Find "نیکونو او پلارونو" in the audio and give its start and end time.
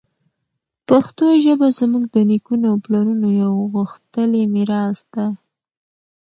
2.29-3.27